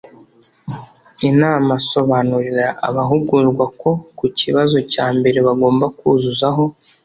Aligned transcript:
I 1.27 1.29
n 1.39 1.41
a 1.49 1.51
m 1.67 1.69
a 1.75 1.77
Sobanurira 1.89 2.67
abahugurwa 2.87 3.65
ko 3.79 3.89
ku 4.17 4.25
kibazo 4.39 4.77
cya 4.93 5.05
mbere 5.17 5.37
bagomba 5.47 5.85
kuzuzaho 5.97 6.63